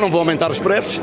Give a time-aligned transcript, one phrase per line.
[0.00, 0.98] Não vou aumentar os preços.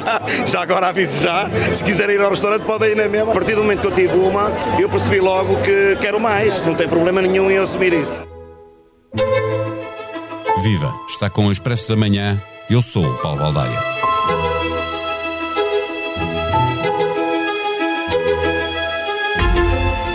[0.46, 1.48] já agora aviso já.
[1.72, 3.32] Se quiserem ir ao restaurante, podem ir na mesma.
[3.32, 6.62] A partir do momento que eu tive uma, eu percebi logo que quero mais.
[6.62, 8.26] Não tem problema nenhum em assumir isso.
[10.62, 10.92] Viva!
[11.08, 12.42] Está com o Expresso da Manhã.
[12.70, 14.07] Eu sou o Paulo Baldaia.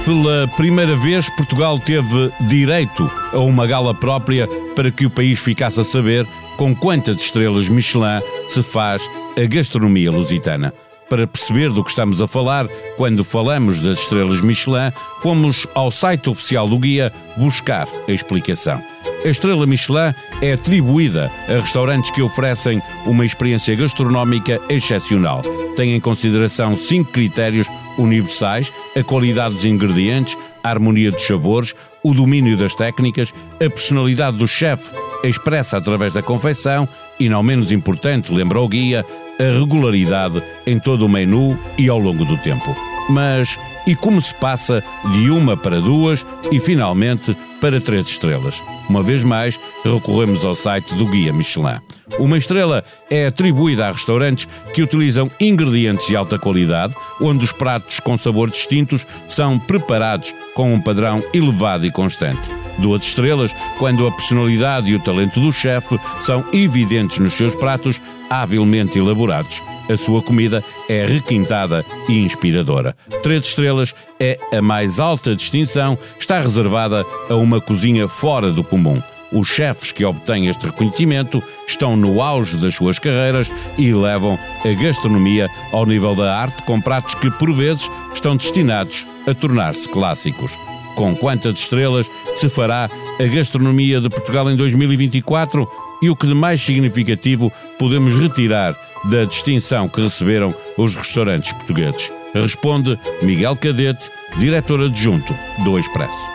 [0.05, 4.45] Pela primeira vez, Portugal teve direito a uma gala própria
[4.75, 6.27] para que o país ficasse a saber
[6.57, 9.01] com quantas estrelas Michelin se faz
[9.41, 10.73] a gastronomia lusitana.
[11.09, 14.91] Para perceber do que estamos a falar, quando falamos das estrelas Michelin,
[15.21, 18.83] fomos ao site oficial do guia buscar a explicação.
[19.23, 25.43] A estrela Michelin é atribuída a restaurantes que oferecem uma experiência gastronómica excepcional.
[25.77, 31.73] Tem em consideração cinco critérios universais: a qualidade dos ingredientes, a harmonia dos sabores,
[32.03, 34.93] o domínio das técnicas, a personalidade do chefe
[35.23, 36.87] expressa através da confecção
[37.19, 39.05] e, não menos importante, lembra o guia,
[39.39, 42.75] a regularidade em todo o menu e ao longo do tempo.
[43.09, 48.61] Mas e como se passa de uma para duas e finalmente para três estrelas?
[48.89, 51.79] Uma vez mais, recorremos ao site do Guia Michelin.
[52.19, 57.99] Uma estrela é atribuída a restaurantes que utilizam ingredientes de alta qualidade, onde os pratos
[57.99, 62.49] com sabor distintos são preparados com um padrão elevado e constante.
[62.77, 68.01] Duas estrelas quando a personalidade e o talento do chefe são evidentes nos seus pratos
[68.29, 69.61] habilmente elaborados.
[69.89, 72.95] A sua comida é requintada e inspiradora.
[73.21, 79.01] Três estrelas é a mais alta distinção, está reservada a uma cozinha fora do comum.
[79.33, 84.81] Os chefes que obtêm este reconhecimento estão no auge das suas carreiras e levam a
[84.81, 90.51] gastronomia ao nível da arte com pratos que, por vezes, estão destinados a tornar-se clássicos.
[90.95, 92.87] Com quantas estrelas se fará
[93.19, 95.67] a gastronomia de Portugal em 2024
[96.03, 102.11] e o que de mais significativo podemos retirar da distinção que receberam os restaurantes portugueses?
[102.35, 106.32] Responde Miguel Cadete, diretor adjunto do Expresso.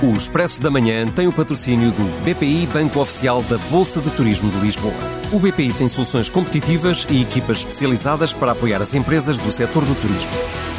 [0.00, 4.48] O Expresso da Manhã tem o patrocínio do BPI Banco Oficial da Bolsa de Turismo
[4.48, 4.94] de Lisboa.
[5.32, 9.96] O BPI tem soluções competitivas e equipas especializadas para apoiar as empresas do setor do
[9.96, 10.30] turismo.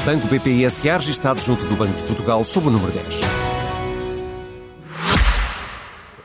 [0.06, 3.22] Banco BPI SA registado junto do Banco de Portugal sob o número 10.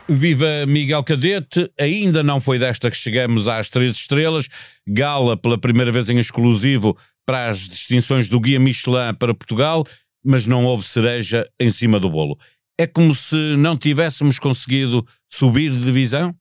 [0.07, 4.47] Viva Miguel Cadete, ainda não foi desta que chegamos às três estrelas.
[4.87, 9.83] Gala pela primeira vez em exclusivo para as distinções do Guia Michelin para Portugal,
[10.23, 12.37] mas não houve cereja em cima do bolo
[12.77, 16.35] é como se não tivéssemos conseguido subir de divisão?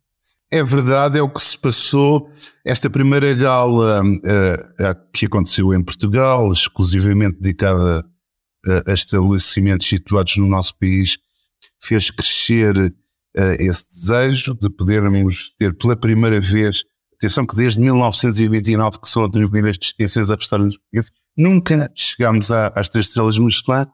[0.50, 2.28] É verdade, é o que se passou.
[2.65, 8.05] Esta primeira gala uh, que aconteceu em Portugal, exclusivamente dedicada
[8.67, 11.19] a, a estabelecimentos situados no nosso país,
[11.81, 12.93] fez crescer uh,
[13.59, 16.84] esse desejo de podermos ter pela primeira vez,
[17.16, 23.06] atenção que desde 1929 que são atribuídas distinções a restaurantes portugueses, nunca chegámos às três
[23.06, 23.87] estrelas Michelin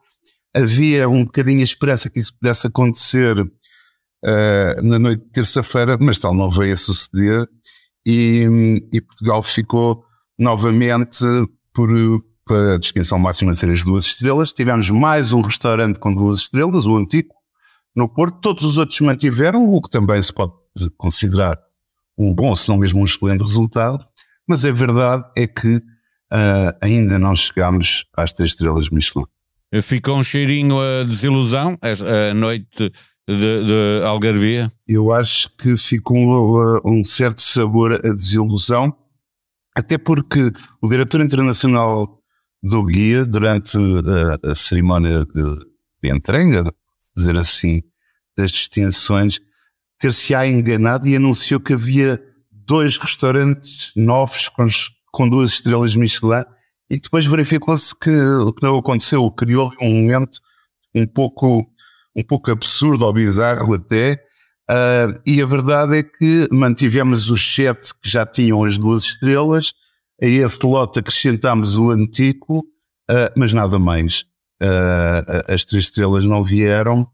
[0.55, 6.19] havia um bocadinho a esperança que isso pudesse acontecer uh, na noite de terça-feira, mas
[6.19, 7.47] tal não veio a suceder
[8.05, 10.03] e, e Portugal ficou
[10.37, 11.23] novamente
[11.73, 11.89] por,
[12.49, 14.53] a distinção máxima ser as duas estrelas.
[14.53, 17.33] Tivemos mais um restaurante com duas estrelas, o Antigo,
[17.95, 18.39] no Porto.
[18.41, 20.53] Todos os outros mantiveram, o que também se pode
[20.97, 21.57] considerar
[22.17, 24.03] um bom, se não mesmo um excelente resultado.
[24.47, 29.25] Mas a verdade é que uh, ainda não chegámos às três estrelas Michelin.
[29.81, 32.91] Ficou um cheirinho a desilusão a noite
[33.27, 34.69] de, de Algarvia?
[34.85, 38.93] Eu acho que ficou um, um certo sabor a desilusão,
[39.73, 40.51] até porque
[40.81, 42.21] o diretor internacional
[42.61, 43.77] do guia, durante
[44.43, 45.55] a, a cerimónia de,
[46.03, 46.69] de entrega,
[47.15, 47.81] dizer assim,
[48.37, 49.39] das distinções,
[49.97, 52.21] ter-se-á enganado e anunciou que havia
[52.51, 54.67] dois restaurantes novos com,
[55.13, 56.43] com duas estrelas Michelin
[56.91, 60.39] e depois verificou-se que o que não aconteceu criou um momento
[60.93, 61.65] um pouco,
[62.13, 64.21] um pouco absurdo ou bizarro até,
[64.69, 69.71] uh, e a verdade é que mantivemos os sete que já tinham as duas estrelas,
[70.21, 72.59] a esse lote acrescentámos o antigo,
[73.09, 74.25] uh, mas nada mais.
[74.61, 77.07] Uh, as três estrelas não vieram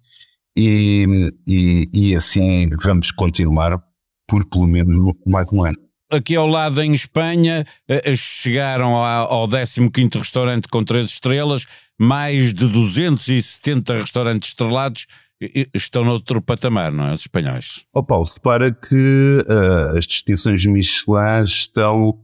[0.58, 1.06] e,
[1.46, 3.80] e, e assim vamos continuar
[4.28, 9.48] por pelo menos mais um ano aqui ao lado em Espanha, eh, eh, chegaram ao
[9.48, 11.66] 15 restaurante com três estrelas,
[12.00, 15.08] mais de 270 restaurantes estrelados
[15.74, 17.14] estão noutro patamar, não é?
[17.14, 17.86] Os espanhóis.
[17.94, 22.20] Ó oh Paulo, repara que uh, as distinções Michelin estão,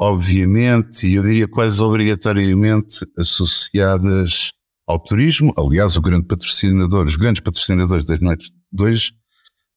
[0.00, 4.50] obviamente, e eu diria quase obrigatoriamente, associadas
[4.86, 5.52] ao turismo.
[5.56, 9.12] Aliás, o grande patrocinador, os grandes patrocinadores das noites de dois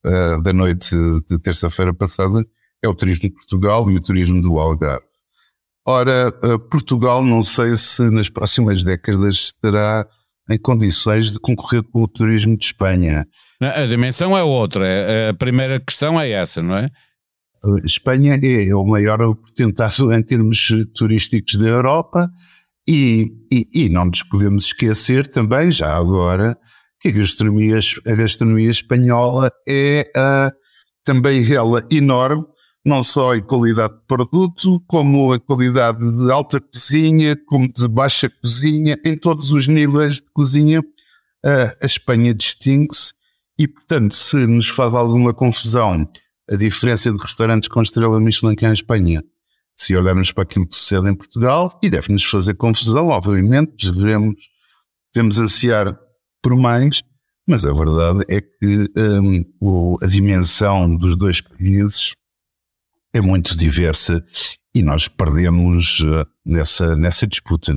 [0.05, 0.95] uh, da noite
[1.29, 2.43] de terça-feira passada
[2.83, 5.05] é o turismo de Portugal e o turismo do Algarve.
[5.85, 10.05] Ora, uh, Portugal não sei se nas próximas décadas estará
[10.49, 13.25] em condições de concorrer com o turismo de Espanha.
[13.61, 14.85] A dimensão é outra.
[14.85, 16.89] É, a primeira questão é essa, não é?
[17.85, 22.29] Espanha é o maior potentado em termos turísticos da Europa
[22.87, 26.57] e, e, e, não nos podemos esquecer também, já agora,
[26.99, 30.51] que a gastronomia, a gastronomia espanhola é uh,
[31.05, 32.43] também ela enorme,
[32.85, 38.29] não só em qualidade de produto, como a qualidade de alta cozinha, como de baixa
[38.29, 40.83] cozinha, em todos os níveis de cozinha,
[41.81, 43.13] a Espanha distingue-se.
[43.57, 46.09] E, portanto, se nos faz alguma confusão
[46.49, 49.23] a diferença de restaurantes com estrela Michelin que há em Espanha,
[49.75, 54.35] se olharmos para aquilo que sucede em Portugal, e deve-nos fazer confusão, obviamente, devemos,
[55.13, 55.97] devemos ansiar
[56.41, 57.01] por mais,
[57.47, 62.13] mas a verdade é que um, a dimensão dos dois países
[63.13, 64.23] é muito diversa
[64.75, 67.73] e nós perdemos uh, nessa, nessa disputa.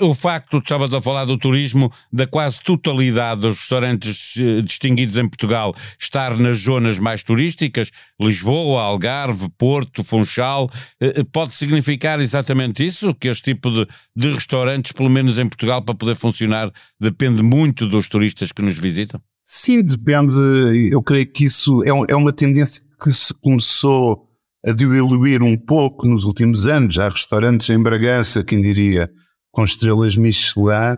[0.00, 5.16] O facto, tu estavas a falar do turismo, da quase totalidade dos restaurantes eh, distinguidos
[5.16, 7.90] em Portugal estar nas zonas mais turísticas,
[8.20, 10.70] Lisboa, Algarve, Porto, Funchal,
[11.00, 13.12] eh, eh, pode significar exatamente isso?
[13.12, 16.70] Que este tipo de, de restaurantes, pelo menos em Portugal, para poder funcionar,
[17.00, 19.20] depende muito dos turistas que nos visitam?
[19.44, 20.32] Sim, depende.
[20.92, 24.25] Eu creio que isso é, é uma tendência que se começou
[24.66, 26.98] a diluir um pouco nos últimos anos.
[26.98, 29.08] Há restaurantes em Bragança, quem diria,
[29.52, 30.96] com estrelas Michelin,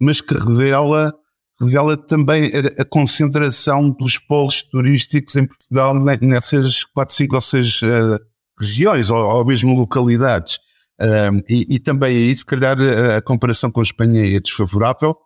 [0.00, 1.12] mas que revela,
[1.60, 7.82] revela também a, a concentração dos polos turísticos em Portugal nessas quatro, cinco ou seis
[7.82, 8.20] uh,
[8.58, 10.58] regiões ou, ou mesmo localidades.
[11.00, 12.76] Um, e, e, também aí, se calhar,
[13.16, 15.16] a, comparação com a Espanha é desfavorável,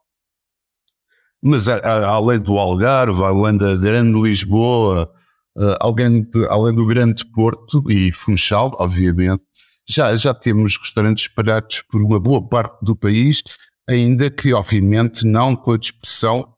[1.43, 5.11] mas além do Algarve, além da Grande Lisboa,
[5.57, 9.43] uh, além, de, além do Grande Porto e Funchal, obviamente,
[9.89, 13.43] já, já temos restaurantes espalhados por uma boa parte do país,
[13.89, 16.55] ainda que, obviamente, não com a dispersão,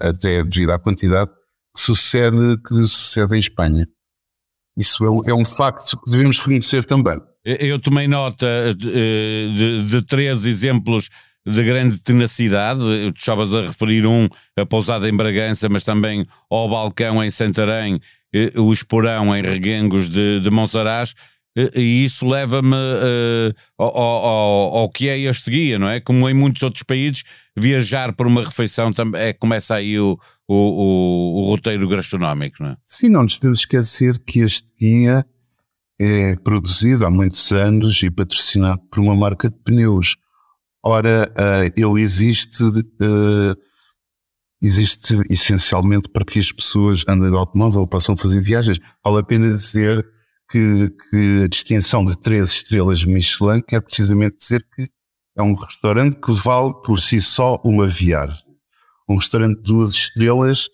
[0.00, 1.30] até devido à quantidade,
[1.74, 3.88] que sucede, que sucede em Espanha.
[4.76, 7.20] Isso é é um facto que devemos reconhecer também.
[7.44, 11.10] Eu tomei nota de, de, de três exemplos
[11.46, 12.80] de grande tenacidade.
[13.12, 18.00] Tu estavas a referir um, a pousada em Bragança, mas também ao balcão em Santarém,
[18.56, 21.14] o esporão em Reguengos de, de Monsaraz
[21.56, 26.00] e isso leva-me uh, ao, ao, ao, que é este guia, não é?
[26.00, 27.22] Como em muitos outros países,
[27.56, 30.18] viajar por uma refeição também é, começa aí o,
[30.48, 32.76] o, o, o, roteiro gastronómico, não é?
[32.88, 35.24] Sim, não nos podemos esquecer que este guia
[36.00, 40.16] é produzido há muitos anos e patrocinado por uma marca de pneus.
[40.86, 43.56] Ora, uh, ele existe, uh,
[44.60, 48.78] existe essencialmente para que as pessoas andem de automóvel, possam fazer viagens.
[49.02, 50.06] Vale a pena dizer
[50.50, 54.90] que, que a distinção de três estrelas Michelin quer precisamente dizer que
[55.36, 58.44] é um restaurante que vale por si só uma viagem.
[59.08, 60.66] Um restaurante de duas estrelas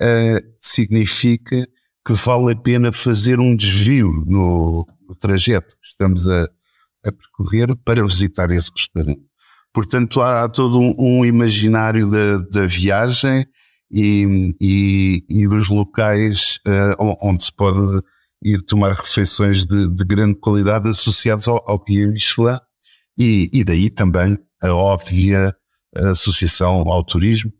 [0.00, 1.66] uh, significa
[2.06, 6.44] que vale a pena fazer um desvio no, no trajeto que estamos a,
[7.04, 9.27] a, percorrer para visitar esse restaurante.
[9.72, 13.46] Portanto, há, todo um, um imaginário da, da viagem
[13.90, 18.02] e, e, e, dos locais uh, onde se pode
[18.42, 22.58] ir tomar refeições de, de grande qualidade associados ao, ao Guia Michelin
[23.18, 25.54] e, e daí também a óbvia
[25.94, 27.52] associação ao turismo,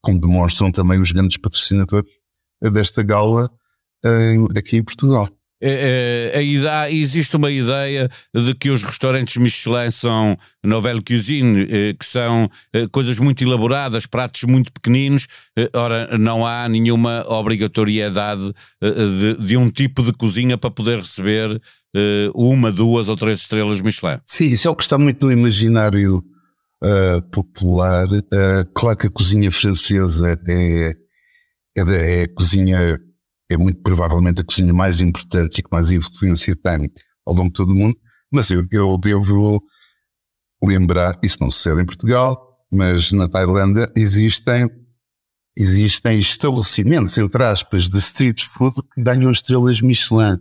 [0.00, 2.10] como demonstram também os grandes patrocinadores
[2.72, 3.50] desta gala
[4.56, 5.28] aqui em Portugal.
[5.62, 12.04] É, é, existe uma ideia de que os restaurantes Michelin são nouvelle cuisine, é, que
[12.04, 15.26] são é, coisas muito elaboradas, pratos muito pequeninos.
[15.56, 21.60] É, ora, não há nenhuma obrigatoriedade de, de, um tipo de cozinha para poder receber
[22.34, 24.18] uma, duas ou três estrelas Michelin.
[24.24, 26.24] Sim, isso é o que está muito no imaginário
[26.82, 28.06] uh, popular.
[28.06, 30.94] Uh, claro que a cozinha francesa é,
[31.76, 33.00] é, é a cozinha
[33.50, 36.90] é muito provavelmente a cozinha mais importante e que mais influência tem
[37.26, 37.96] ao longo de todo o mundo,
[38.30, 39.62] mas eu, eu devo
[40.62, 42.38] lembrar, isso não sucede em Portugal,
[42.70, 44.68] mas na Tailândia existem,
[45.56, 50.34] existem estabelecimentos, entre aspas, de street food que ganham estrelas Michelin.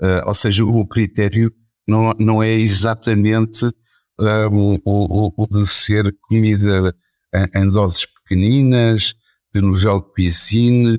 [0.00, 1.52] Uh, ou seja, o critério
[1.86, 6.94] não, não é exatamente uh, o, o, o, de ser comida
[7.34, 9.14] em, em doses pequeninas,
[9.54, 10.98] de nouvelle cuisine,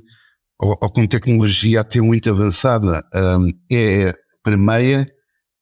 [0.60, 5.08] ou, ou com tecnologia até muito avançada, um, é permeia,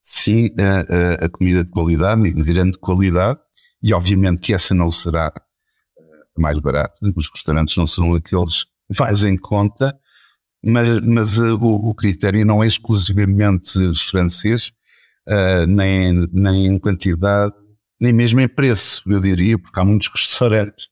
[0.00, 3.38] sim, a, a, a, comida de qualidade de grande qualidade,
[3.82, 5.32] e obviamente que essa não será
[6.36, 9.98] mais barata, os restaurantes não serão aqueles que fazem conta,
[10.62, 13.78] mas, mas uh, o, o, critério não é exclusivamente
[14.10, 14.72] francês,
[15.28, 17.54] uh, nem, nem em quantidade,
[18.00, 20.88] nem mesmo em preço, eu diria, porque há muitos restaurantes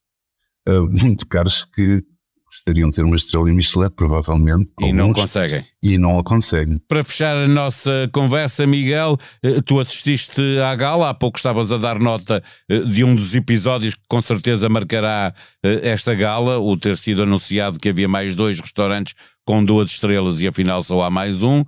[0.69, 2.05] uh, muito caros que
[2.53, 4.71] gostariam de ter uma estrela em Michelin, provavelmente.
[4.79, 5.65] E alguns, não conseguem.
[5.83, 6.79] E não a conseguem.
[6.87, 11.79] Para fechar a nossa conversa, Miguel, eh, tu assististe à gala, há pouco estavas a
[11.79, 16.77] dar nota eh, de um dos episódios que com certeza marcará eh, esta gala, o
[16.77, 21.11] ter sido anunciado que havia mais dois restaurantes com duas estrelas e afinal só há
[21.11, 21.65] mais um,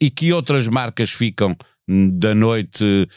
[0.00, 1.56] e que outras marcas ficam
[1.88, 3.08] hum, da noite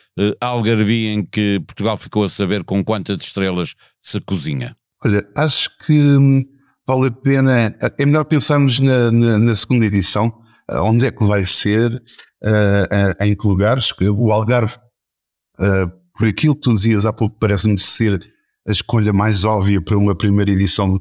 [0.41, 4.75] algarvia em que Portugal ficou a saber com quantas estrelas se cozinha?
[5.05, 6.43] Olha, acho que hum,
[6.89, 7.75] vale a pena.
[7.99, 10.27] É melhor pensarmos na, na, na segunda edição,
[10.71, 13.93] uh, onde é que vai ser, uh, em que lugares.
[14.01, 14.75] O Algarve,
[15.59, 18.19] uh, por aquilo que tu dizias há pouco, parece-me ser
[18.67, 20.99] a escolha mais óbvia para uma primeira edição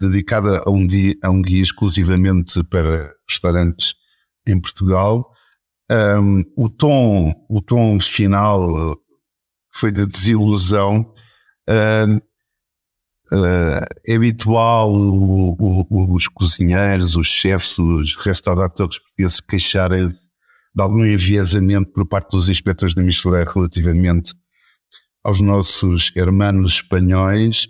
[0.00, 3.94] dedicada a um, dia, a um guia exclusivamente para restaurantes
[4.46, 5.32] em Portugal.
[5.90, 8.96] Um, o tom, o tom final
[9.72, 11.10] foi de desilusão.
[11.68, 12.22] Uh,
[13.32, 21.04] Uh, é habitual o, o, os cozinheiros, os chefes, os restauradores portugueses queixarem de algum
[21.04, 24.34] enviesamento por parte dos inspectores da Michelin relativamente
[25.24, 27.66] aos nossos hermanos espanhóis.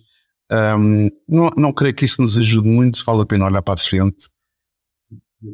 [0.52, 3.82] Um, não, não creio que isso nos ajude muito, vale a pena olhar para a
[3.82, 4.26] frente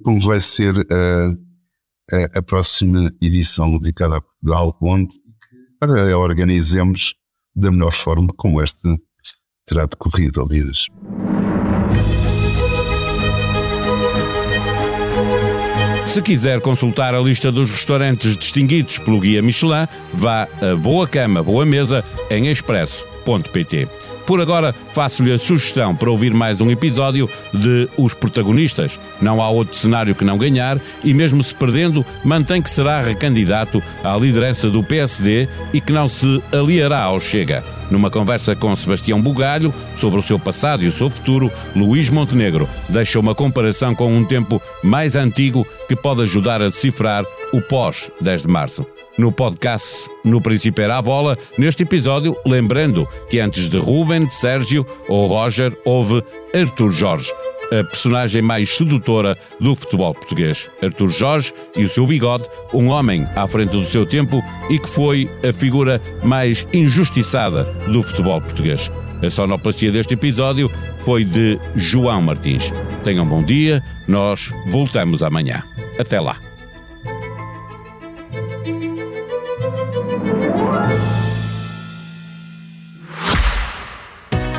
[0.03, 1.39] como vai ser uh,
[2.11, 5.15] a, a, próxima edição dedicada a Portugal, onde
[5.79, 7.15] para organizemos
[7.55, 8.97] da melhor forma como esta
[9.67, 10.87] terá decorrido, Alidas.
[16.07, 21.43] Se quiser consultar a lista dos restaurantes distinguidos pelo Guia Michelin, vá a Boa Cama,
[21.43, 23.89] Boa Mesa em expresso.pt.
[24.27, 28.99] Por agora, faço-lhe a sugestão para ouvir mais um episódio de Os Protagonistas.
[29.21, 33.83] Não há outro cenário que não ganhar e, mesmo se perdendo, mantém que será recandidato
[34.05, 37.65] à liderança do PSD e que não se aliará ao Chega.
[37.91, 42.69] Numa conversa com Sebastião Bugalho sobre o seu passado e o seu futuro, Luís Montenegro
[42.89, 48.43] deixa uma comparação com um tempo mais antigo que pode ajudar a decifrar o pós-10
[48.43, 48.87] de março
[49.19, 54.87] no podcast No Princípio Era a Bola, neste episódio, lembrando que antes de Ruben, Sérgio
[55.09, 56.23] ou Roger, houve
[56.55, 57.33] Arthur Jorge,
[57.73, 60.69] a personagem mais sedutora do futebol português.
[60.83, 64.89] Arthur Jorge e o seu bigode, um homem à frente do seu tempo e que
[64.89, 68.91] foi a figura mais injustiçada do futebol português.
[69.25, 70.71] A sonoplastia deste episódio
[71.05, 72.73] foi de João Martins.
[73.05, 75.63] Tenham um bom dia, nós voltamos amanhã.
[75.99, 76.52] Até lá.